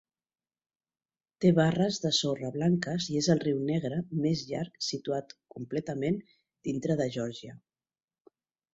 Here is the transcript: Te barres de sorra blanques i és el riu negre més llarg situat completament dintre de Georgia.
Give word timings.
Te 1.45 1.51
barres 1.59 1.99
de 2.05 2.11
sorra 2.21 2.51
blanques 2.55 3.11
i 3.13 3.19
és 3.21 3.29
el 3.35 3.43
riu 3.45 3.61
negre 3.69 4.01
més 4.25 4.43
llarg 4.51 4.83
situat 4.89 5.39
completament 5.59 6.21
dintre 6.73 7.01
de 7.05 7.13
Georgia. 7.21 7.59